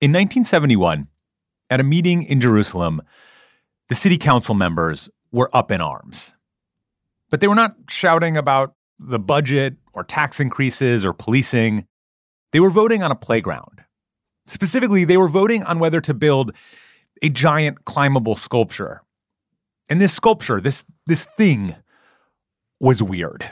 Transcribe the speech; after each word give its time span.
In 0.00 0.12
1971, 0.12 1.08
at 1.70 1.80
a 1.80 1.82
meeting 1.82 2.22
in 2.22 2.40
Jerusalem, 2.40 3.02
the 3.88 3.96
city 3.96 4.16
council 4.16 4.54
members 4.54 5.08
were 5.32 5.50
up 5.52 5.72
in 5.72 5.80
arms. 5.80 6.34
But 7.30 7.40
they 7.40 7.48
were 7.48 7.56
not 7.56 7.74
shouting 7.88 8.36
about 8.36 8.74
the 9.00 9.18
budget 9.18 9.74
or 9.92 10.04
tax 10.04 10.38
increases 10.38 11.04
or 11.04 11.12
policing. 11.12 11.84
They 12.52 12.60
were 12.60 12.70
voting 12.70 13.02
on 13.02 13.10
a 13.10 13.16
playground. 13.16 13.82
Specifically, 14.46 15.04
they 15.04 15.16
were 15.16 15.26
voting 15.26 15.64
on 15.64 15.80
whether 15.80 16.00
to 16.02 16.14
build 16.14 16.52
a 17.20 17.28
giant 17.28 17.84
climbable 17.84 18.36
sculpture. 18.36 19.02
And 19.90 20.00
this 20.00 20.12
sculpture, 20.12 20.60
this 20.60 20.84
this 21.06 21.24
thing 21.36 21.74
was 22.78 23.02
weird. 23.02 23.50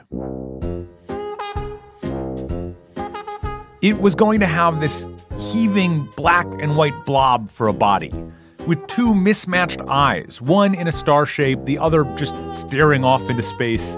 It 3.82 4.00
was 4.00 4.14
going 4.14 4.38
to 4.40 4.46
have 4.46 4.80
this 4.80 5.08
heaving 5.52 6.08
black 6.16 6.46
and 6.60 6.76
white 6.76 7.04
blob 7.04 7.50
for 7.50 7.68
a 7.68 7.72
body 7.72 8.12
with 8.66 8.84
two 8.88 9.14
mismatched 9.14 9.80
eyes, 9.88 10.40
one 10.42 10.74
in 10.74 10.88
a 10.88 10.92
star 10.92 11.24
shape, 11.24 11.64
the 11.64 11.78
other 11.78 12.04
just 12.16 12.36
staring 12.54 13.04
off 13.04 13.28
into 13.30 13.42
space. 13.42 13.94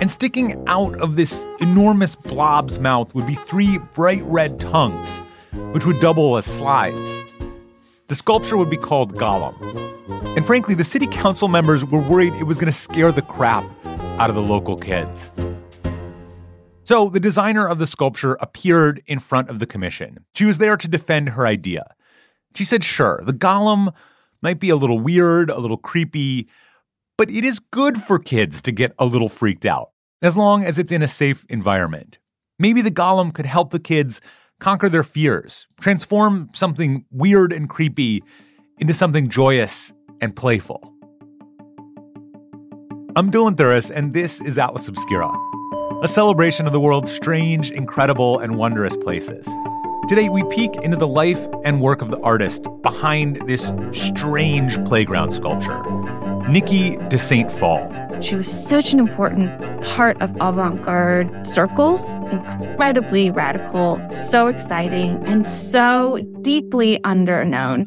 And 0.00 0.10
sticking 0.10 0.62
out 0.68 0.94
of 1.00 1.16
this 1.16 1.44
enormous 1.60 2.14
blob's 2.14 2.78
mouth 2.78 3.14
would 3.14 3.26
be 3.26 3.34
three 3.34 3.78
bright 3.94 4.22
red 4.24 4.60
tongues, 4.60 5.20
which 5.72 5.86
would 5.86 5.98
double 6.00 6.36
as 6.36 6.44
slides. 6.44 7.24
The 8.06 8.14
sculpture 8.14 8.56
would 8.56 8.70
be 8.70 8.76
called 8.76 9.14
Golem. 9.14 9.56
And 10.36 10.46
frankly, 10.46 10.74
the 10.74 10.84
city 10.84 11.06
council 11.06 11.48
members 11.48 11.84
were 11.84 12.00
worried 12.00 12.34
it 12.34 12.44
was 12.44 12.58
going 12.58 12.66
to 12.66 12.78
scare 12.78 13.10
the 13.10 13.22
crap 13.22 13.64
out 14.18 14.30
of 14.30 14.36
the 14.36 14.42
local 14.42 14.76
kids. 14.76 15.32
So 16.88 17.10
the 17.10 17.20
designer 17.20 17.68
of 17.68 17.78
the 17.78 17.86
sculpture 17.86 18.38
appeared 18.40 19.02
in 19.04 19.18
front 19.18 19.50
of 19.50 19.58
the 19.58 19.66
commission. 19.66 20.24
She 20.34 20.46
was 20.46 20.56
there 20.56 20.74
to 20.78 20.88
defend 20.88 21.28
her 21.28 21.46
idea. 21.46 21.94
She 22.54 22.64
said, 22.64 22.82
sure, 22.82 23.20
the 23.26 23.34
golem 23.34 23.92
might 24.40 24.58
be 24.58 24.70
a 24.70 24.76
little 24.76 24.98
weird, 24.98 25.50
a 25.50 25.58
little 25.58 25.76
creepy, 25.76 26.48
but 27.18 27.30
it 27.30 27.44
is 27.44 27.58
good 27.58 27.98
for 27.98 28.18
kids 28.18 28.62
to 28.62 28.72
get 28.72 28.94
a 28.98 29.04
little 29.04 29.28
freaked 29.28 29.66
out, 29.66 29.90
as 30.22 30.34
long 30.34 30.64
as 30.64 30.78
it's 30.78 30.90
in 30.90 31.02
a 31.02 31.08
safe 31.08 31.44
environment. 31.50 32.18
Maybe 32.58 32.80
the 32.80 32.90
golem 32.90 33.34
could 33.34 33.44
help 33.44 33.68
the 33.68 33.78
kids 33.78 34.22
conquer 34.58 34.88
their 34.88 35.02
fears, 35.02 35.66
transform 35.78 36.48
something 36.54 37.04
weird 37.10 37.52
and 37.52 37.68
creepy 37.68 38.24
into 38.78 38.94
something 38.94 39.28
joyous 39.28 39.92
and 40.22 40.34
playful. 40.34 40.80
I'm 43.14 43.30
Dylan 43.30 43.56
Thuras, 43.56 43.90
and 43.94 44.14
this 44.14 44.40
is 44.40 44.56
Atlas 44.56 44.88
Obscura, 44.88 45.30
a 46.00 46.06
celebration 46.06 46.64
of 46.64 46.72
the 46.72 46.78
world's 46.78 47.10
strange, 47.10 47.72
incredible, 47.72 48.38
and 48.38 48.56
wondrous 48.56 48.94
places. 48.96 49.48
Today, 50.06 50.28
we 50.28 50.44
peek 50.44 50.72
into 50.76 50.96
the 50.96 51.08
life 51.08 51.44
and 51.64 51.80
work 51.80 52.00
of 52.00 52.12
the 52.12 52.20
artist 52.20 52.68
behind 52.82 53.42
this 53.48 53.72
strange 53.90 54.82
playground 54.84 55.32
sculpture, 55.32 55.80
Niki 56.46 56.96
de 57.08 57.18
Saint 57.18 57.50
Phalle. 57.50 58.22
She 58.22 58.36
was 58.36 58.48
such 58.48 58.92
an 58.92 59.00
important 59.00 59.50
part 59.82 60.20
of 60.22 60.34
avant 60.40 60.82
garde 60.82 61.44
circles, 61.44 62.18
incredibly 62.30 63.32
radical, 63.32 64.00
so 64.12 64.46
exciting, 64.46 65.16
and 65.26 65.44
so 65.48 66.20
deeply 66.42 67.00
underknown. 67.04 67.86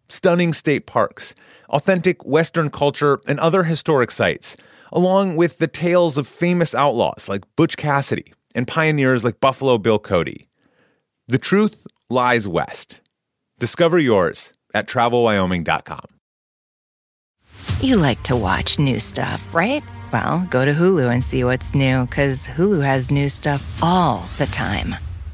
stunning 0.11 0.53
state 0.53 0.85
parks, 0.85 1.33
authentic 1.69 2.23
Western 2.25 2.69
culture, 2.69 3.19
and 3.27 3.39
other 3.39 3.63
historic 3.63 4.11
sites 4.11 4.57
along 4.91 5.35
with 5.35 5.57
the 5.57 5.67
tales 5.67 6.17
of 6.17 6.27
famous 6.27 6.75
outlaws 6.75 7.29
like 7.29 7.43
Butch 7.55 7.77
Cassidy 7.77 8.33
and 8.53 8.67
pioneers 8.67 9.23
like 9.23 9.39
Buffalo 9.39 9.77
Bill 9.77 9.99
Cody. 9.99 10.47
The 11.27 11.37
truth 11.37 11.87
lies 12.09 12.47
west. 12.47 12.99
Discover 13.59 13.99
yours 13.99 14.53
at 14.73 14.87
travelwyoming.com. 14.87 16.05
You 17.81 17.97
like 17.97 18.21
to 18.23 18.35
watch 18.35 18.79
new 18.79 18.99
stuff, 18.99 19.53
right? 19.53 19.83
Well, 20.11 20.45
go 20.49 20.65
to 20.65 20.73
Hulu 20.73 21.11
and 21.11 21.23
see 21.23 21.43
what's 21.43 21.73
new 21.73 22.05
because 22.05 22.47
Hulu 22.47 22.83
has 22.83 23.11
new 23.11 23.29
stuff 23.29 23.81
all 23.81 24.25
the 24.37 24.45
time. 24.47 24.95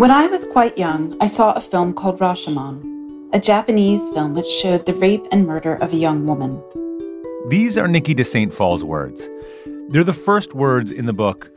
When 0.00 0.10
I 0.10 0.28
was 0.28 0.46
quite 0.46 0.78
young, 0.78 1.14
I 1.20 1.26
saw 1.26 1.52
a 1.52 1.60
film 1.60 1.92
called 1.92 2.20
Rashomon, 2.20 3.28
a 3.34 3.38
Japanese 3.38 4.00
film 4.14 4.32
which 4.32 4.46
showed 4.46 4.86
the 4.86 4.94
rape 4.94 5.26
and 5.30 5.46
murder 5.46 5.74
of 5.74 5.92
a 5.92 5.96
young 5.96 6.24
woman. 6.24 6.58
These 7.50 7.76
are 7.76 7.86
Niki 7.86 8.16
de 8.16 8.24
Saint 8.24 8.50
Phalle's 8.50 8.82
words. 8.82 9.28
They're 9.90 10.02
the 10.02 10.14
first 10.14 10.54
words 10.54 10.90
in 10.90 11.04
the 11.04 11.12
book, 11.12 11.50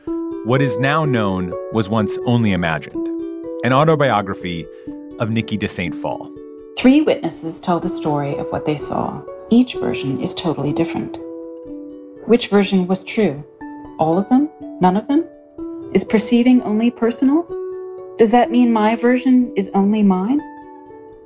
What 0.44 0.60
is 0.60 0.76
Now 0.76 1.06
Known 1.06 1.54
Was 1.72 1.88
Once 1.88 2.18
Only 2.26 2.52
Imagined, 2.52 3.08
an 3.64 3.72
autobiography 3.72 4.66
of 5.20 5.30
Niki 5.30 5.58
de 5.58 5.66
Saint 5.66 5.94
Phalle. 5.94 6.30
Three 6.76 7.00
witnesses 7.00 7.62
tell 7.62 7.80
the 7.80 7.88
story 7.88 8.36
of 8.36 8.46
what 8.48 8.66
they 8.66 8.76
saw. 8.76 9.22
Each 9.48 9.72
version 9.76 10.20
is 10.20 10.34
totally 10.34 10.74
different. 10.74 11.16
Which 12.26 12.48
version 12.48 12.86
was 12.88 13.04
true? 13.04 13.42
All 13.98 14.18
of 14.18 14.28
them? 14.28 14.50
None 14.82 14.98
of 14.98 15.08
them? 15.08 15.24
Is 15.94 16.04
perceiving 16.04 16.60
only 16.60 16.90
personal? 16.90 17.48
Does 18.16 18.30
that 18.30 18.52
mean 18.52 18.72
my 18.72 18.94
version 18.94 19.52
is 19.56 19.68
only 19.74 20.04
mine? 20.04 20.38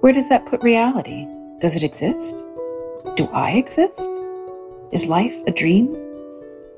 Where 0.00 0.14
does 0.14 0.30
that 0.30 0.46
put 0.46 0.62
reality? 0.62 1.26
Does 1.60 1.76
it 1.76 1.82
exist? 1.82 2.42
Do 3.14 3.26
I 3.26 3.50
exist? 3.52 4.00
Is 4.90 5.04
life 5.04 5.36
a 5.46 5.50
dream? 5.50 5.94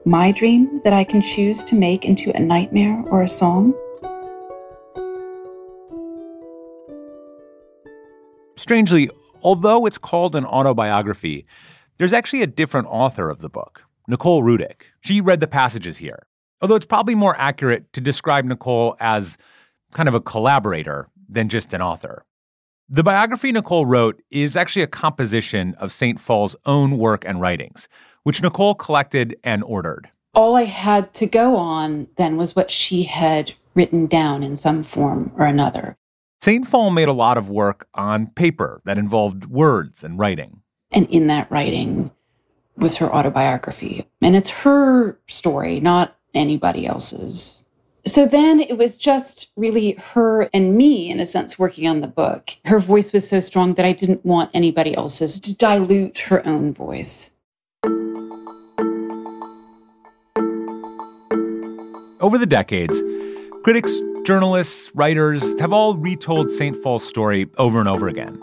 My 0.04 0.32
dream 0.32 0.80
that 0.82 0.92
I 0.92 1.04
can 1.04 1.22
choose 1.22 1.62
to 1.62 1.76
make 1.76 2.04
into 2.04 2.36
a 2.36 2.40
nightmare 2.40 3.04
or 3.06 3.22
a 3.22 3.28
song? 3.28 3.72
Strangely, 8.56 9.10
although 9.44 9.86
it's 9.86 9.98
called 9.98 10.34
an 10.34 10.44
autobiography, 10.44 11.46
there's 11.98 12.12
actually 12.12 12.42
a 12.42 12.48
different 12.48 12.88
author 12.90 13.30
of 13.30 13.42
the 13.42 13.48
book, 13.48 13.84
Nicole 14.08 14.42
Rudick. 14.42 14.86
She 15.02 15.20
read 15.20 15.38
the 15.38 15.46
passages 15.46 15.98
here. 15.98 16.26
Although 16.60 16.74
it's 16.74 16.84
probably 16.84 17.14
more 17.14 17.36
accurate 17.36 17.92
to 17.92 18.00
describe 18.00 18.44
Nicole 18.44 18.96
as 18.98 19.38
kind 19.92 20.08
of 20.08 20.14
a 20.14 20.20
collaborator 20.20 21.08
than 21.28 21.48
just 21.48 21.72
an 21.72 21.82
author. 21.82 22.24
The 22.88 23.04
biography 23.04 23.52
Nicole 23.52 23.86
wrote 23.86 24.20
is 24.30 24.56
actually 24.56 24.82
a 24.82 24.88
composition 24.88 25.74
of 25.74 25.92
St. 25.92 26.20
Phalle's 26.20 26.56
own 26.66 26.98
work 26.98 27.24
and 27.24 27.40
writings, 27.40 27.88
which 28.24 28.42
Nicole 28.42 28.74
collected 28.74 29.36
and 29.44 29.62
ordered. 29.62 30.08
All 30.34 30.56
I 30.56 30.64
had 30.64 31.14
to 31.14 31.26
go 31.26 31.56
on 31.56 32.08
then 32.16 32.36
was 32.36 32.56
what 32.56 32.70
she 32.70 33.04
had 33.04 33.52
written 33.74 34.06
down 34.06 34.42
in 34.42 34.56
some 34.56 34.82
form 34.82 35.32
or 35.36 35.46
another. 35.46 35.96
St. 36.40 36.66
Phalle 36.66 36.90
made 36.90 37.08
a 37.08 37.12
lot 37.12 37.38
of 37.38 37.48
work 37.48 37.86
on 37.94 38.28
paper 38.28 38.80
that 38.84 38.98
involved 38.98 39.46
words 39.46 40.02
and 40.02 40.18
writing. 40.18 40.62
And 40.90 41.08
in 41.10 41.26
that 41.28 41.50
writing 41.50 42.10
was 42.76 42.96
her 42.96 43.14
autobiography. 43.14 44.08
And 44.22 44.34
it's 44.34 44.48
her 44.48 45.18
story, 45.28 45.80
not 45.80 46.16
anybody 46.34 46.86
else's. 46.86 47.59
So 48.06 48.24
then 48.24 48.60
it 48.60 48.78
was 48.78 48.96
just 48.96 49.52
really 49.56 49.92
her 50.12 50.48
and 50.54 50.76
me, 50.76 51.10
in 51.10 51.20
a 51.20 51.26
sense, 51.26 51.58
working 51.58 51.86
on 51.86 52.00
the 52.00 52.06
book. 52.06 52.50
Her 52.64 52.78
voice 52.78 53.12
was 53.12 53.28
so 53.28 53.40
strong 53.40 53.74
that 53.74 53.84
I 53.84 53.92
didn't 53.92 54.24
want 54.24 54.50
anybody 54.54 54.94
else's 54.94 55.38
to 55.40 55.56
dilute 55.56 56.18
her 56.18 56.46
own 56.46 56.72
voice. 56.72 57.34
Over 62.20 62.38
the 62.38 62.46
decades, 62.46 63.02
critics, 63.64 64.00
journalists, 64.24 64.90
writers 64.94 65.58
have 65.60 65.72
all 65.72 65.94
retold 65.94 66.50
St. 66.50 66.76
Phalle's 66.76 67.06
story 67.06 67.48
over 67.58 67.80
and 67.80 67.88
over 67.88 68.08
again. 68.08 68.40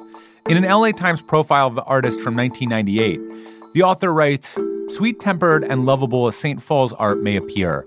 In 0.50 0.58
an 0.58 0.64
LA 0.64 0.92
Times 0.92 1.22
profile 1.22 1.68
of 1.68 1.76
the 1.76 1.84
artist 1.84 2.22
from 2.22 2.36
1998, 2.36 3.74
the 3.74 3.84
author 3.84 4.14
writes 4.14 4.58
Sweet 4.90 5.20
tempered 5.20 5.64
and 5.64 5.86
lovable 5.86 6.28
as 6.28 6.36
St. 6.36 6.62
Phalle's 6.62 6.94
art 6.94 7.22
may 7.22 7.36
appear, 7.36 7.86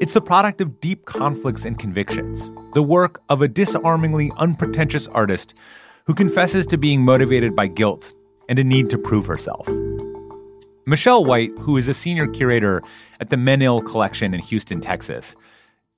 it's 0.00 0.14
the 0.14 0.20
product 0.20 0.62
of 0.62 0.80
deep 0.80 1.04
conflicts 1.04 1.66
and 1.66 1.78
convictions, 1.78 2.50
the 2.72 2.82
work 2.82 3.20
of 3.28 3.42
a 3.42 3.48
disarmingly 3.48 4.32
unpretentious 4.38 5.06
artist 5.08 5.58
who 6.06 6.14
confesses 6.14 6.64
to 6.66 6.78
being 6.78 7.02
motivated 7.02 7.54
by 7.54 7.66
guilt 7.66 8.14
and 8.48 8.58
a 8.58 8.64
need 8.64 8.88
to 8.88 8.96
prove 8.96 9.26
herself. 9.26 9.68
Michelle 10.86 11.24
White, 11.24 11.50
who 11.58 11.76
is 11.76 11.86
a 11.86 11.94
senior 11.94 12.26
curator 12.26 12.82
at 13.20 13.28
the 13.28 13.36
Menil 13.36 13.86
Collection 13.86 14.32
in 14.32 14.40
Houston, 14.40 14.80
Texas, 14.80 15.36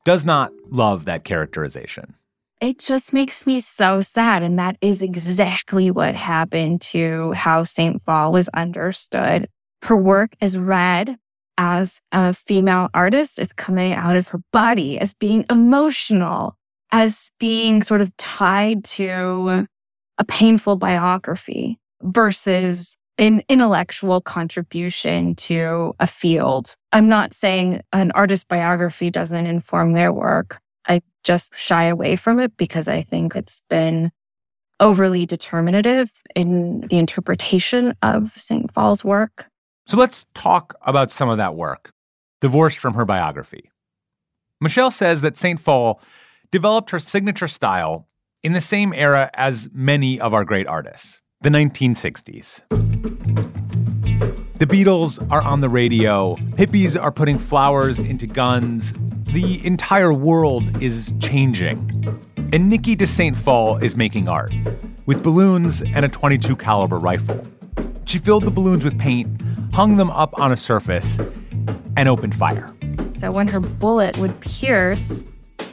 does 0.04 0.24
not 0.24 0.52
love 0.68 1.04
that 1.04 1.22
characterization. 1.22 2.14
It 2.60 2.80
just 2.80 3.12
makes 3.12 3.46
me 3.46 3.60
so 3.60 4.00
sad. 4.00 4.42
And 4.42 4.58
that 4.58 4.76
is 4.80 5.02
exactly 5.02 5.92
what 5.92 6.16
happened 6.16 6.80
to 6.82 7.32
how 7.32 7.62
St. 7.62 8.02
Phalle 8.02 8.32
was 8.32 8.48
understood. 8.48 9.48
Her 9.82 9.96
work 9.96 10.34
is 10.40 10.58
read 10.58 11.16
as 11.62 12.00
a 12.10 12.34
female 12.34 12.88
artist, 12.92 13.38
it's 13.38 13.52
coming 13.52 13.92
out 13.92 14.16
as 14.16 14.26
her 14.26 14.40
body, 14.52 14.98
as 14.98 15.14
being 15.14 15.44
emotional, 15.48 16.56
as 16.90 17.30
being 17.38 17.82
sort 17.82 18.00
of 18.00 18.14
tied 18.16 18.82
to 18.82 19.68
a 20.18 20.24
painful 20.24 20.74
biography 20.74 21.78
versus 22.02 22.96
an 23.16 23.44
intellectual 23.48 24.20
contribution 24.20 25.36
to 25.36 25.94
a 26.00 26.06
field. 26.08 26.74
I'm 26.90 27.08
not 27.08 27.32
saying 27.32 27.80
an 27.92 28.10
artist 28.10 28.48
biography 28.48 29.08
doesn't 29.10 29.46
inform 29.46 29.92
their 29.92 30.12
work. 30.12 30.58
I 30.88 31.00
just 31.22 31.54
shy 31.54 31.84
away 31.84 32.16
from 32.16 32.40
it 32.40 32.56
because 32.56 32.88
I 32.88 33.02
think 33.02 33.36
it's 33.36 33.62
been 33.70 34.10
overly 34.80 35.26
determinative 35.26 36.10
in 36.34 36.80
the 36.88 36.98
interpretation 36.98 37.94
of 38.02 38.32
St. 38.32 38.72
Phalle's 38.74 39.04
work. 39.04 39.46
So 39.86 39.96
let's 39.98 40.24
talk 40.34 40.74
about 40.82 41.10
some 41.10 41.28
of 41.28 41.38
that 41.38 41.54
work, 41.54 41.92
divorced 42.40 42.78
from 42.78 42.94
her 42.94 43.04
biography. 43.04 43.70
Michelle 44.60 44.90
says 44.90 45.22
that 45.22 45.36
St. 45.36 45.58
Phalle 45.58 46.00
developed 46.50 46.90
her 46.90 46.98
signature 46.98 47.48
style 47.48 48.06
in 48.42 48.52
the 48.52 48.60
same 48.60 48.92
era 48.92 49.30
as 49.34 49.68
many 49.72 50.20
of 50.20 50.34
our 50.34 50.44
great 50.44 50.66
artists, 50.66 51.20
the 51.40 51.48
1960s. 51.48 52.62
The 54.58 54.66
Beatles 54.66 55.18
are 55.32 55.42
on 55.42 55.60
the 55.60 55.68
radio, 55.68 56.36
hippies 56.52 57.00
are 57.00 57.10
putting 57.10 57.38
flowers 57.38 57.98
into 57.98 58.28
guns, 58.28 58.94
the 59.32 59.60
entire 59.66 60.12
world 60.12 60.80
is 60.80 61.12
changing. 61.18 61.78
And 62.36 62.70
Niki 62.72 62.96
de 62.96 63.06
St. 63.06 63.36
Phalle 63.36 63.82
is 63.82 63.96
making 63.96 64.28
art 64.28 64.52
with 65.06 65.22
balloons 65.24 65.82
and 65.82 66.04
a 66.04 66.08
22 66.08 66.54
caliber 66.54 66.98
rifle. 66.98 67.42
She 68.04 68.18
filled 68.18 68.44
the 68.44 68.50
balloons 68.50 68.84
with 68.84 68.96
paint, 68.98 69.28
hung 69.72 69.96
them 69.96 70.10
up 70.10 70.38
on 70.38 70.52
a 70.52 70.56
surface, 70.56 71.18
and 71.96 72.08
opened 72.08 72.34
fire. 72.34 72.74
So 73.14 73.30
when 73.30 73.48
her 73.48 73.60
bullet 73.60 74.16
would 74.18 74.38
pierce 74.40 75.24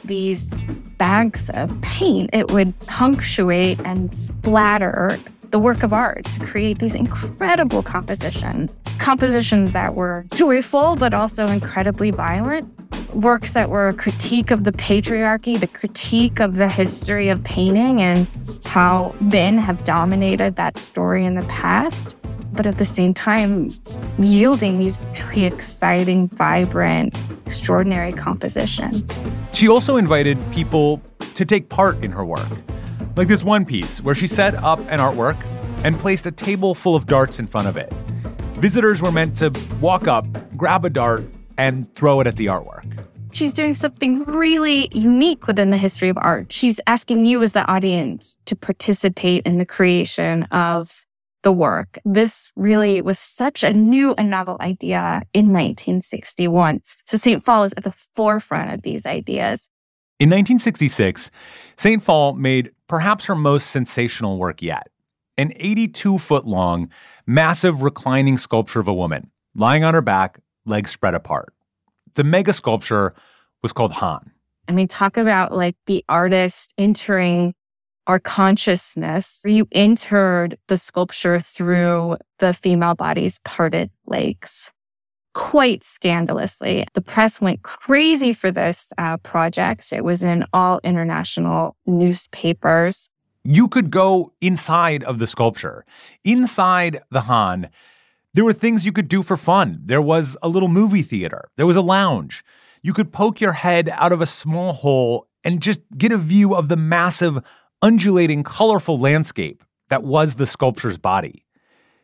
these 0.04 0.54
bags 0.98 1.50
of 1.50 1.74
paint, 1.82 2.30
it 2.32 2.50
would 2.50 2.78
punctuate 2.80 3.80
and 3.80 4.12
splatter 4.12 5.18
the 5.50 5.58
work 5.58 5.82
of 5.82 5.92
art 5.92 6.24
to 6.26 6.40
create 6.40 6.78
these 6.78 6.94
incredible 6.94 7.82
compositions. 7.82 8.76
Compositions 8.98 9.72
that 9.72 9.94
were 9.94 10.24
joyful, 10.34 10.96
but 10.96 11.12
also 11.12 11.46
incredibly 11.46 12.10
violent. 12.10 12.68
Works 13.14 13.54
that 13.54 13.70
were 13.70 13.88
a 13.88 13.94
critique 13.94 14.52
of 14.52 14.64
the 14.64 14.72
patriarchy, 14.72 15.58
the 15.58 15.66
critique 15.66 16.38
of 16.38 16.54
the 16.54 16.68
history 16.68 17.28
of 17.28 17.42
painting 17.42 18.00
and 18.00 18.28
how 18.64 19.14
men 19.20 19.58
have 19.58 19.82
dominated 19.84 20.54
that 20.56 20.78
story 20.78 21.24
in 21.24 21.34
the 21.34 21.42
past. 21.46 22.14
But 22.52 22.66
at 22.66 22.78
the 22.78 22.84
same 22.84 23.14
time, 23.14 23.70
yielding 24.18 24.78
these 24.78 24.98
really 25.18 25.44
exciting, 25.44 26.28
vibrant, 26.28 27.16
extraordinary 27.46 28.12
composition. 28.12 29.06
She 29.52 29.68
also 29.68 29.96
invited 29.96 30.38
people 30.52 31.00
to 31.34 31.44
take 31.44 31.68
part 31.68 32.02
in 32.04 32.10
her 32.12 32.24
work. 32.24 32.48
Like 33.16 33.28
this 33.28 33.44
one 33.44 33.64
piece 33.64 34.02
where 34.02 34.14
she 34.14 34.26
set 34.26 34.54
up 34.54 34.78
an 34.88 34.98
artwork 34.98 35.36
and 35.84 35.98
placed 35.98 36.26
a 36.26 36.32
table 36.32 36.74
full 36.74 36.96
of 36.96 37.06
darts 37.06 37.40
in 37.40 37.46
front 37.46 37.68
of 37.68 37.76
it. 37.76 37.92
Visitors 38.56 39.00
were 39.00 39.12
meant 39.12 39.36
to 39.36 39.52
walk 39.80 40.06
up, 40.06 40.26
grab 40.56 40.84
a 40.84 40.90
dart, 40.90 41.24
and 41.56 41.92
throw 41.94 42.20
it 42.20 42.26
at 42.26 42.36
the 42.36 42.46
artwork. 42.46 42.84
She's 43.32 43.52
doing 43.52 43.74
something 43.74 44.24
really 44.24 44.88
unique 44.92 45.46
within 45.46 45.70
the 45.70 45.78
history 45.78 46.08
of 46.08 46.18
art. 46.18 46.52
She's 46.52 46.80
asking 46.86 47.26
you 47.26 47.42
as 47.42 47.52
the 47.52 47.64
audience 47.70 48.38
to 48.46 48.56
participate 48.56 49.46
in 49.46 49.58
the 49.58 49.64
creation 49.64 50.42
of 50.44 51.06
the 51.42 51.52
work. 51.52 51.98
This 52.04 52.50
really 52.56 53.00
was 53.00 53.18
such 53.18 53.62
a 53.62 53.72
new 53.72 54.14
and 54.18 54.30
novel 54.30 54.56
idea 54.60 55.22
in 55.32 55.46
1961. 55.46 56.80
So 57.06 57.16
St. 57.16 57.44
Phalle 57.44 57.64
is 57.64 57.74
at 57.76 57.84
the 57.84 57.94
forefront 58.14 58.72
of 58.72 58.82
these 58.82 59.06
ideas. 59.06 59.70
In 60.18 60.28
1966, 60.28 61.30
St. 61.76 62.02
Phalle 62.02 62.34
made 62.34 62.70
perhaps 62.88 63.24
her 63.26 63.34
most 63.34 63.68
sensational 63.70 64.38
work 64.38 64.62
yet 64.62 64.88
an 65.38 65.52
82 65.56 66.18
foot 66.18 66.44
long, 66.44 66.90
massive 67.26 67.80
reclining 67.80 68.36
sculpture 68.36 68.80
of 68.80 68.88
a 68.88 68.92
woman 68.92 69.30
lying 69.54 69.84
on 69.84 69.94
her 69.94 70.02
back, 70.02 70.38
legs 70.66 70.90
spread 70.90 71.14
apart. 71.14 71.54
The 72.14 72.24
mega 72.24 72.52
sculpture 72.52 73.14
was 73.62 73.72
called 73.72 73.92
Hon. 73.92 74.30
I 74.68 74.72
mean, 74.72 74.86
talk 74.86 75.16
about 75.16 75.52
like 75.52 75.76
the 75.86 76.04
artist 76.08 76.74
entering 76.78 77.54
our 78.10 78.18
consciousness. 78.18 79.42
You 79.46 79.68
entered 79.70 80.58
the 80.66 80.76
sculpture 80.76 81.38
through 81.38 82.16
the 82.40 82.52
female 82.52 82.96
body's 82.96 83.38
parted 83.44 83.88
legs 84.04 84.72
quite 85.32 85.84
scandalously. 85.84 86.88
The 86.94 87.02
press 87.02 87.40
went 87.40 87.62
crazy 87.62 88.32
for 88.32 88.50
this 88.50 88.92
uh, 88.98 89.18
project. 89.18 89.92
It 89.92 90.02
was 90.02 90.24
in 90.24 90.44
all 90.52 90.80
international 90.82 91.76
newspapers. 91.86 93.08
You 93.44 93.68
could 93.68 93.92
go 93.92 94.32
inside 94.40 95.04
of 95.04 95.20
the 95.20 95.28
sculpture. 95.28 95.84
Inside 96.24 97.02
the 97.12 97.20
Hon, 97.20 97.68
there 98.34 98.44
were 98.44 98.52
things 98.52 98.84
you 98.84 98.90
could 98.90 99.06
do 99.06 99.22
for 99.22 99.36
fun. 99.36 99.78
There 99.84 100.02
was 100.02 100.36
a 100.42 100.48
little 100.48 100.68
movie 100.68 101.02
theater, 101.02 101.48
there 101.56 101.66
was 101.66 101.76
a 101.76 101.80
lounge. 101.80 102.44
You 102.82 102.92
could 102.92 103.12
poke 103.12 103.40
your 103.40 103.52
head 103.52 103.88
out 103.92 104.10
of 104.10 104.20
a 104.20 104.26
small 104.26 104.72
hole 104.72 105.28
and 105.44 105.62
just 105.62 105.80
get 105.96 106.12
a 106.12 106.16
view 106.16 106.56
of 106.56 106.68
the 106.68 106.76
massive, 106.76 107.38
undulating, 107.82 108.42
colorful 108.42 108.98
landscape 108.98 109.64
that 109.88 110.02
was 110.02 110.34
the 110.34 110.46
sculpture's 110.46 110.98
body. 110.98 111.44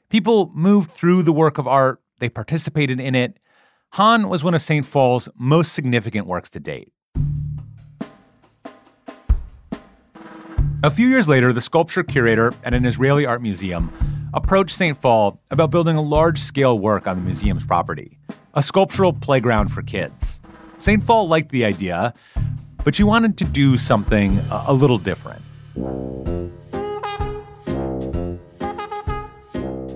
People 0.09 0.50
moved 0.54 0.90
through 0.90 1.23
the 1.23 1.33
work 1.33 1.59
of 1.59 1.66
art 1.66 2.00
they 2.18 2.28
participated 2.28 2.99
in 2.99 3.14
it. 3.14 3.38
Hon 3.92 4.28
was 4.28 4.42
one 4.42 4.54
of 4.54 4.62
St. 4.62 4.87
Phalle's 4.87 5.28
most 5.37 5.73
significant 5.73 6.26
works 6.26 6.50
to 6.50 6.61
date. 6.61 6.90
A 10.83 10.90
few 10.90 11.09
years 11.09 11.28
later, 11.28 11.52
the 11.52 11.61
sculpture 11.61 12.02
curator 12.02 12.52
at 12.64 12.73
an 12.73 12.85
Israeli 12.85 13.26
art 13.26 13.42
museum 13.42 13.92
approached 14.35 14.76
St. 14.76 15.00
Phalle 15.00 15.40
about 15.50 15.71
building 15.71 15.97
a 15.97 16.02
large 16.02 16.38
scale 16.38 16.78
work 16.78 17.06
on 17.06 17.16
the 17.16 17.23
museum's 17.23 17.64
property, 17.64 18.18
a 18.54 18.62
sculptural 18.62 19.12
playground 19.12 19.68
for 19.68 19.83
kids. 19.83 20.40
St. 20.78 21.02
Phalle 21.02 21.28
liked 21.28 21.50
the 21.50 21.64
idea, 21.64 22.12
but 22.85 22.95
she 22.95 23.02
wanted 23.02 23.37
to 23.38 23.45
do 23.45 23.76
something 23.76 24.38
a 24.50 24.73
little 24.73 24.99
different. 24.99 25.42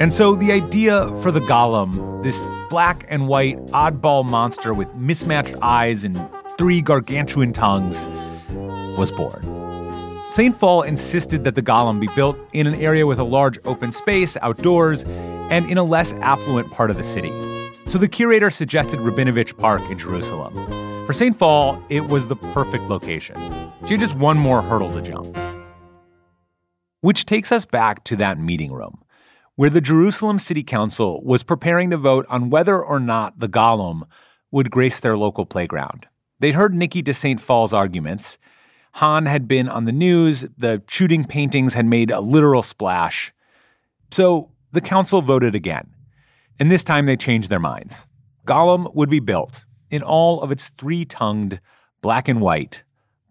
And 0.00 0.12
so 0.12 0.34
the 0.34 0.50
idea 0.50 1.14
for 1.16 1.30
the 1.30 1.40
golem, 1.40 2.22
this 2.22 2.48
black 2.70 3.04
and 3.08 3.28
white 3.28 3.58
oddball 3.66 4.28
monster 4.28 4.72
with 4.72 4.92
mismatched 4.94 5.54
eyes 5.60 6.04
and 6.04 6.18
three 6.56 6.80
gargantuan 6.80 7.52
tongues, 7.52 8.08
was 8.96 9.10
born. 9.10 9.42
St. 10.30 10.54
Phalle 10.54 10.82
insisted 10.86 11.44
that 11.44 11.54
the 11.54 11.62
golem 11.62 12.00
be 12.00 12.08
built 12.14 12.38
in 12.52 12.66
an 12.66 12.76
area 12.76 13.06
with 13.06 13.18
a 13.18 13.24
large 13.24 13.58
open 13.64 13.90
space 13.90 14.36
outdoors 14.42 15.04
and 15.04 15.68
in 15.70 15.76
a 15.76 15.84
less 15.84 16.12
affluent 16.14 16.70
part 16.70 16.90
of 16.90 16.96
the 16.96 17.04
city. 17.04 17.32
So 17.86 17.98
the 17.98 18.08
curator 18.08 18.50
suggested 18.50 19.00
Rabinovich 19.00 19.58
Park 19.58 19.82
in 19.90 19.98
Jerusalem. 19.98 20.54
For 21.04 21.12
St. 21.12 21.36
Phalle, 21.36 21.82
it 21.88 22.06
was 22.06 22.28
the 22.28 22.36
perfect 22.36 22.84
location. 22.84 23.36
She 23.86 23.94
had 23.94 24.00
just 24.00 24.16
one 24.16 24.38
more 24.38 24.62
hurdle 24.62 24.92
to 24.92 25.02
jump. 25.02 25.36
Which 27.00 27.26
takes 27.26 27.50
us 27.50 27.64
back 27.64 28.04
to 28.04 28.16
that 28.16 28.38
meeting 28.38 28.72
room 28.72 29.02
where 29.60 29.68
the 29.68 29.80
Jerusalem 29.82 30.38
City 30.38 30.62
Council 30.62 31.20
was 31.22 31.42
preparing 31.42 31.90
to 31.90 31.98
vote 31.98 32.24
on 32.30 32.48
whether 32.48 32.82
or 32.82 32.98
not 32.98 33.40
the 33.40 33.46
Golem 33.46 34.04
would 34.50 34.70
grace 34.70 35.00
their 35.00 35.18
local 35.18 35.44
playground. 35.44 36.06
They'd 36.38 36.54
heard 36.54 36.72
Niki 36.72 37.04
de 37.04 37.12
St. 37.12 37.38
Phalle's 37.38 37.74
arguments. 37.74 38.38
Hon 38.94 39.26
had 39.26 39.46
been 39.46 39.68
on 39.68 39.84
the 39.84 39.92
news, 39.92 40.46
the 40.56 40.82
shooting 40.88 41.24
paintings 41.24 41.74
had 41.74 41.84
made 41.84 42.10
a 42.10 42.20
literal 42.20 42.62
splash. 42.62 43.34
So 44.10 44.50
the 44.72 44.80
council 44.80 45.20
voted 45.20 45.54
again. 45.54 45.90
And 46.58 46.70
this 46.70 46.82
time 46.82 47.04
they 47.04 47.18
changed 47.18 47.50
their 47.50 47.60
minds. 47.60 48.08
Golem 48.46 48.94
would 48.94 49.10
be 49.10 49.20
built, 49.20 49.66
in 49.90 50.02
all 50.02 50.40
of 50.40 50.50
its 50.50 50.70
three 50.78 51.04
tongued, 51.04 51.60
black 52.00 52.28
and 52.28 52.40
white, 52.40 52.82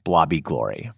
blobby 0.03 0.41
glory. 0.41 0.91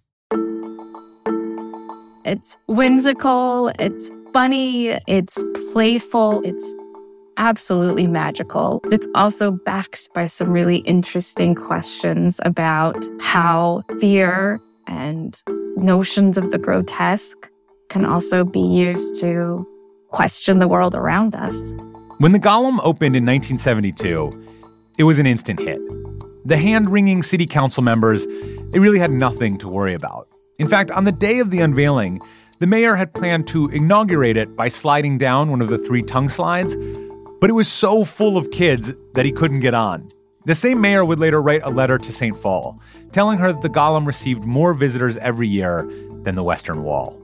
It's 2.32 2.58
whimsical, 2.70 3.74
it's 3.78 4.10
funny, 4.32 4.98
it's 5.06 5.44
playful, 5.74 6.42
it's 6.46 6.74
absolutely 7.36 8.08
magical. 8.08 8.80
It's 8.86 9.06
also 9.16 9.52
backed 9.52 10.08
by 10.14 10.28
some 10.28 10.50
really 10.50 10.78
interesting 10.78 11.56
questions 11.56 12.40
about 12.46 13.06
how 13.20 13.84
fear 14.00 14.62
and 14.88 15.44
notions 15.76 16.38
of 16.38 16.52
the 16.52 16.58
grotesque 16.58 17.52
can 17.90 18.06
also 18.06 18.46
be 18.46 18.62
used 18.62 19.20
to 19.20 19.68
question 20.12 20.60
the 20.60 20.70
world 20.70 20.96
around 20.96 21.36
us. 21.36 21.74
When 22.20 22.32
the 22.32 22.40
Golem 22.40 22.80
opened 22.82 23.18
in 23.18 23.26
1972, 23.26 24.32
it 24.98 25.04
was 25.04 25.20
an 25.20 25.26
instant 25.26 25.60
hit. 25.60 25.82
The 26.46 26.56
hand 26.56 26.90
wringing 26.90 27.24
city 27.24 27.46
council 27.46 27.84
members, 27.84 28.26
they 28.70 28.80
really 28.80 29.00
had 29.00 29.12
nothing 29.12 29.58
to 29.58 29.68
worry 29.68 29.94
about. 29.94 30.30
In 30.62 30.68
fact, 30.68 30.92
on 30.92 31.06
the 31.06 31.12
day 31.12 31.40
of 31.40 31.50
the 31.50 31.60
unveiling, 31.60 32.22
the 32.60 32.68
mayor 32.68 32.96
had 32.96 33.16
planned 33.16 33.48
to 33.48 33.68
inaugurate 33.70 34.38
it 34.38 34.56
by 34.56 34.68
sliding 34.68 35.18
down 35.18 35.50
one 35.50 35.60
of 35.60 35.70
the 35.70 35.78
three 35.80 36.04
tongue 36.04 36.30
slides, 36.30 36.78
but 37.40 37.50
it 37.50 37.54
was 37.54 37.68
so 37.68 38.06
full 38.06 38.38
of 38.38 38.52
kids 38.52 38.94
that 39.16 39.26
he 39.26 39.32
couldn't 39.32 39.62
get 39.62 39.74
on. 39.74 40.08
The 40.46 40.54
same 40.54 40.80
mayor 40.80 41.04
would 41.04 41.18
later 41.18 41.42
write 41.42 41.64
a 41.64 41.72
letter 41.72 41.98
to 41.98 42.14
St. 42.14 42.38
Phalle, 42.38 42.80
telling 43.12 43.40
her 43.40 43.52
that 43.52 43.64
the 43.64 43.72
Golem 43.72 44.06
received 44.06 44.44
more 44.44 44.76
visitors 44.76 45.18
every 45.18 45.48
year 45.48 45.82
than 46.22 46.36
the 46.36 46.44
Western 46.44 46.84
Wall. 46.84 47.20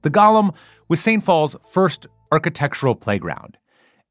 The 0.00 0.10
Golem 0.10 0.54
was 0.88 0.98
St. 0.98 1.22
Phalle's 1.22 1.56
first 1.70 2.06
architectural 2.32 2.94
playground, 2.94 3.58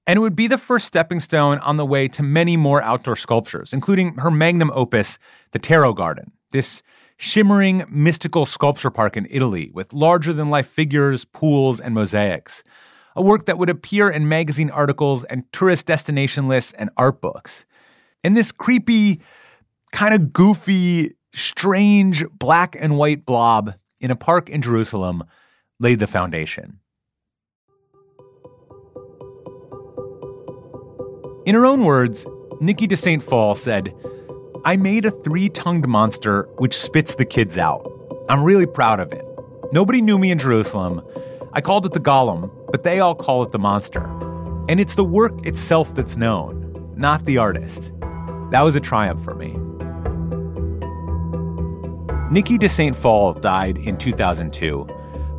and 0.08 0.16
it 0.16 0.22
would 0.22 0.36
be 0.38 0.48
the 0.48 0.58
first 0.58 0.88
stepping 0.88 1.20
stone 1.20 1.60
on 1.60 1.76
the 1.76 1.86
way 1.86 2.08
to 2.08 2.24
many 2.24 2.56
more 2.56 2.82
outdoor 2.82 3.18
sculptures, 3.18 3.74
including 3.74 4.16
her 4.16 4.32
magnum 4.32 4.72
opus, 4.74 5.20
the 5.52 5.60
Tarot 5.60 5.94
Garden, 5.94 6.32
this 6.52 6.82
shimmering, 7.18 7.84
mystical 7.90 8.46
sculpture 8.46 8.90
park 8.90 9.18
in 9.18 9.28
Italy 9.30 9.70
with 9.74 9.92
larger 9.92 10.32
than 10.32 10.50
life 10.50 10.68
figures, 10.68 11.26
pools, 11.26 11.82
and 11.82 11.94
mosaics. 11.94 12.64
A 13.18 13.22
work 13.22 13.48
that 13.48 13.58
would 13.58 13.70
appear 13.70 14.10
in 14.10 14.30
magazine 14.30 14.70
articles 14.70 15.26
and 15.26 15.44
tourist 15.52 15.86
destination 15.88 16.48
lists 16.48 16.74
and 16.74 16.90
art 16.96 17.20
books. 17.20 17.66
And 18.24 18.38
this 18.38 18.52
creepy, 18.52 19.22
kind 19.92 20.14
of 20.14 20.32
goofy, 20.32 21.16
strange 21.34 22.24
black 22.30 22.78
and 22.80 22.98
white 22.98 23.26
blob 23.26 23.74
in 24.00 24.12
a 24.12 24.16
park 24.16 24.50
in 24.50 24.62
Jerusalem 24.62 25.24
laid 25.80 26.00
the 26.00 26.08
foundation. 26.08 26.80
In 31.48 31.56
her 31.56 31.66
own 31.66 31.86
words, 31.86 32.25
Niki 32.60 32.89
de 32.89 32.98
St. 32.98 33.24
Phalle 33.24 33.56
said, 33.56 33.96
I 34.66 34.75
made 34.75 35.06
a 35.06 35.12
three 35.12 35.48
tongued 35.48 35.88
monster 35.88 36.44
which 36.58 36.77
spits 36.77 37.16
the 37.16 37.24
kids 37.24 37.58
out. 37.58 37.89
I'm 38.27 38.44
really 38.44 38.66
proud 38.66 39.00
of 39.00 39.13
it. 39.13 39.24
Nobody 39.72 40.01
knew 40.01 40.18
me 40.18 40.30
in 40.30 40.39
Jerusalem. 40.39 41.01
I 41.54 41.62
called 41.62 41.86
it 41.86 41.94
the 41.94 42.01
Golem, 42.01 42.51
but 42.70 42.84
they 42.84 43.00
all 43.00 43.16
call 43.16 43.44
it 43.44 43.54
the 43.54 43.60
monster. 43.60 44.04
And 44.68 44.82
it's 44.82 44.96
the 44.96 45.06
work 45.06 45.46
itself 45.46 45.96
that's 45.96 46.18
known, 46.18 46.94
not 46.98 47.24
the 47.24 47.38
artist. 47.38 47.94
That 48.51 48.63
was 48.63 48.75
a 48.75 48.82
triumph 48.82 49.24
for 49.24 49.34
me. 49.34 49.54
Niki 52.30 52.60
de 52.60 52.68
St. 52.68 52.94
Phalle 52.94 53.36
died 53.36 53.77
in 53.77 53.96
2002, 53.96 54.86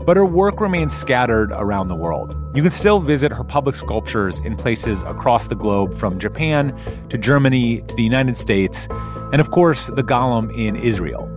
but 0.09 0.17
her 0.17 0.25
work 0.25 0.59
remains 0.59 0.97
scattered 0.97 1.53
around 1.53 1.89
the 1.89 1.95
world. 1.95 2.35
You 2.55 2.63
can 2.63 2.71
still 2.71 2.99
visit 2.99 3.31
her 3.31 3.45
public 3.45 3.77
sculptures 3.77 4.39
in 4.39 4.57
places 4.57 5.03
across 5.03 5.49
the 5.49 5.55
globe 5.55 5.95
from 5.95 6.19
Japan 6.19 6.75
to 7.11 7.19
Germany 7.19 7.83
to 7.83 7.95
the 7.95 8.05
United 8.05 8.35
States 8.35 8.89
and 9.33 9.39
of 9.39 9.51
course, 9.51 9.89
the 9.89 10.03
Golem 10.03 10.51
in 10.57 10.77
Israel. 10.77 11.29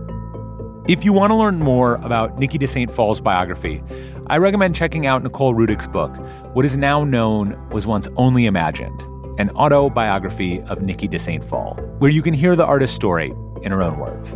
If 0.88 1.04
you 1.04 1.12
want 1.12 1.32
to 1.32 1.34
learn 1.34 1.58
more 1.58 1.96
about 1.96 2.38
Niki 2.40 2.58
de 2.58 2.66
St. 2.66 2.90
Phalle's 2.90 3.20
biography, 3.20 3.82
I 4.28 4.38
recommend 4.38 4.74
checking 4.74 5.06
out 5.06 5.22
Nicole 5.22 5.54
Rudick's 5.54 5.86
book, 5.86 6.16
What 6.54 6.64
is 6.64 6.78
Now 6.78 7.04
Known 7.04 7.68
Was 7.68 7.86
Once 7.86 8.08
Only 8.16 8.46
Imagined, 8.46 9.02
an 9.38 9.50
autobiography 9.50 10.62
of 10.62 10.78
Niki 10.78 11.10
de 11.10 11.18
St. 11.18 11.44
Phal, 11.44 11.78
where 11.98 12.10
you 12.10 12.22
can 12.22 12.32
hear 12.32 12.56
the 12.56 12.64
artist's 12.64 12.96
story 12.96 13.34
in 13.60 13.70
her 13.70 13.82
own 13.82 13.98
words. 13.98 14.34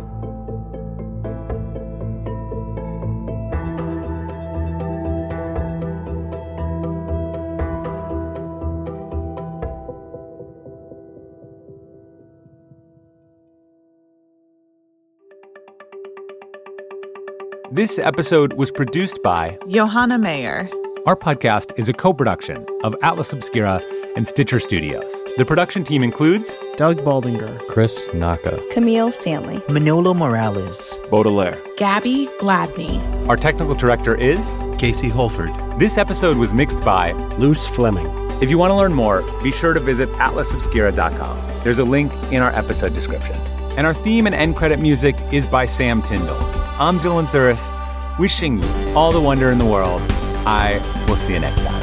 This 17.71 17.99
episode 17.99 18.53
was 18.53 18.71
produced 18.71 19.21
by 19.21 19.57
Johanna 19.67 20.17
Mayer. 20.17 20.69
Our 21.05 21.17
podcast 21.17 21.77
is 21.77 21.89
a 21.89 21.93
co 21.93 22.13
production 22.13 22.65
of 22.85 22.95
Atlas 23.01 23.33
Obscura 23.33 23.81
and 24.15 24.25
Stitcher 24.25 24.61
Studios. 24.61 25.23
The 25.35 25.43
production 25.43 25.83
team 25.83 26.01
includes 26.01 26.63
Doug 26.77 26.99
Baldinger, 26.99 27.59
Chris 27.67 28.09
Naka, 28.13 28.57
Camille 28.71 29.11
Stanley, 29.11 29.61
Manolo 29.69 30.13
Morales, 30.13 30.97
Baudelaire, 31.11 31.61
Gabby 31.75 32.27
Gladney. 32.39 33.01
Our 33.27 33.35
technical 33.35 33.75
director 33.75 34.15
is 34.15 34.39
Casey 34.79 35.09
Holford. 35.09 35.51
This 35.77 35.97
episode 35.97 36.37
was 36.37 36.53
mixed 36.53 36.79
by 36.81 37.11
Luce 37.37 37.67
Fleming. 37.67 38.07
If 38.41 38.49
you 38.49 38.57
want 38.57 38.71
to 38.71 38.75
learn 38.75 38.93
more, 38.93 39.23
be 39.43 39.51
sure 39.51 39.73
to 39.73 39.81
visit 39.81 40.07
atlasobscura.com. 40.11 41.63
There's 41.63 41.79
a 41.79 41.83
link 41.85 42.13
in 42.31 42.41
our 42.41 42.55
episode 42.55 42.93
description. 42.93 43.35
And 43.77 43.85
our 43.85 43.93
theme 43.93 44.25
and 44.25 44.33
end 44.33 44.55
credit 44.55 44.79
music 44.79 45.17
is 45.33 45.45
by 45.45 45.65
Sam 45.65 46.01
Tyndall. 46.01 46.56
I'm 46.79 46.99
Dylan 46.99 47.25
Thuras, 47.25 47.71
wishing 48.19 48.61
you 48.61 48.93
all 48.93 49.11
the 49.11 49.19
wonder 49.19 49.49
in 49.49 49.57
the 49.57 49.65
world. 49.65 49.99
I 50.45 50.79
will 51.07 51.15
see 51.15 51.33
you 51.33 51.39
next 51.39 51.61
time. 51.61 51.76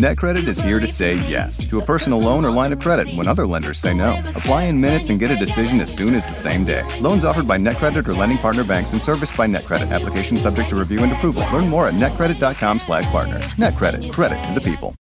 NetCredit 0.00 0.46
is 0.48 0.58
here 0.58 0.80
to 0.80 0.86
say 0.86 1.16
yes 1.28 1.58
to 1.66 1.78
a 1.78 1.84
personal 1.84 2.18
loan 2.18 2.42
or 2.46 2.50
line 2.50 2.72
of 2.72 2.78
credit 2.78 3.14
when 3.14 3.28
other 3.28 3.46
lenders 3.46 3.78
say 3.78 3.92
no. 3.92 4.18
Apply 4.28 4.62
in 4.62 4.80
minutes 4.80 5.10
and 5.10 5.20
get 5.20 5.30
a 5.30 5.36
decision 5.36 5.78
as 5.78 5.94
soon 5.94 6.14
as 6.14 6.26
the 6.26 6.32
same 6.32 6.64
day. 6.64 6.82
Loans 7.00 7.22
offered 7.22 7.46
by 7.46 7.58
NetCredit 7.58 8.08
or 8.08 8.14
lending 8.14 8.38
partner 8.38 8.64
banks 8.64 8.94
and 8.94 9.02
serviced 9.02 9.36
by 9.36 9.46
NetCredit. 9.46 9.90
Application 9.90 10.38
subject 10.38 10.70
to 10.70 10.76
review 10.76 11.02
and 11.02 11.12
approval. 11.12 11.42
Learn 11.52 11.68
more 11.68 11.86
at 11.86 11.92
netcredit.com/partner. 11.92 13.40
NetCredit. 13.58 14.10
Credit 14.10 14.42
to 14.46 14.54
the 14.54 14.62
people. 14.62 14.94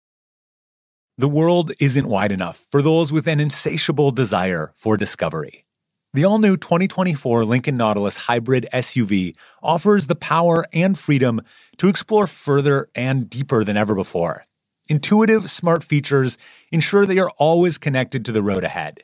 The 1.17 1.29
world 1.29 1.71
isn't 1.81 2.09
wide 2.09 2.33
enough 2.33 2.57
for 2.57 2.83
those 2.83 3.13
with 3.13 3.29
an 3.29 3.39
insatiable 3.39 4.11
desire 4.11 4.73
for 4.75 4.97
discovery. 4.97 5.65
The 6.13 6.25
all 6.25 6.41
new 6.41 6.57
2024 6.57 7.45
Lincoln 7.45 7.77
Nautilus 7.77 8.17
Hybrid 8.17 8.67
SUV 8.73 9.37
offers 9.63 10.09
the 10.09 10.17
power 10.17 10.67
and 10.73 10.99
freedom 10.99 11.41
to 11.77 11.89
explore 11.89 12.27
further 12.27 12.89
and 12.97 13.31
deeper 13.31 13.63
than 13.63 13.77
ever 13.77 13.95
before. 13.95 14.43
Intuitive, 14.89 15.51
smart 15.51 15.85
features 15.85 16.39
ensure 16.73 17.05
that 17.05 17.15
you're 17.15 17.33
always 17.37 17.77
connected 17.77 18.25
to 18.25 18.33
the 18.33 18.43
road 18.43 18.65
ahead. 18.65 19.03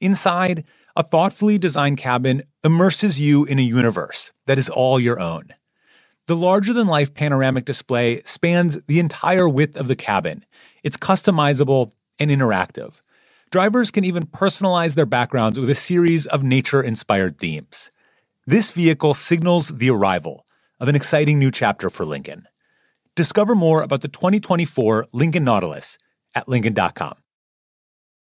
Inside, 0.00 0.64
a 0.94 1.02
thoughtfully 1.02 1.56
designed 1.56 1.96
cabin 1.96 2.42
immerses 2.62 3.18
you 3.18 3.44
in 3.46 3.58
a 3.58 3.62
universe 3.62 4.30
that 4.46 4.58
is 4.58 4.68
all 4.68 5.00
your 5.00 5.18
own. 5.18 5.48
The 6.26 6.36
larger 6.36 6.72
than 6.72 6.86
life 6.86 7.14
panoramic 7.14 7.64
display 7.64 8.20
spans 8.22 8.82
the 8.84 9.00
entire 9.00 9.48
width 9.48 9.78
of 9.78 9.88
the 9.88 9.96
cabin. 9.96 10.44
It's 10.82 10.96
customizable 10.96 11.92
and 12.20 12.30
interactive. 12.30 13.00
Drivers 13.50 13.90
can 13.90 14.04
even 14.04 14.26
personalize 14.26 14.94
their 14.94 15.06
backgrounds 15.06 15.58
with 15.58 15.70
a 15.70 15.74
series 15.74 16.26
of 16.26 16.42
nature 16.42 16.82
inspired 16.82 17.38
themes. 17.38 17.90
This 18.46 18.70
vehicle 18.70 19.14
signals 19.14 19.68
the 19.68 19.90
arrival 19.90 20.46
of 20.78 20.88
an 20.88 20.96
exciting 20.96 21.38
new 21.38 21.50
chapter 21.50 21.88
for 21.90 22.04
Lincoln. 22.04 22.46
Discover 23.16 23.54
more 23.54 23.82
about 23.82 24.00
the 24.00 24.08
2024 24.08 25.06
Lincoln 25.12 25.44
Nautilus 25.44 25.98
at 26.34 26.48
Lincoln.com. 26.48 27.21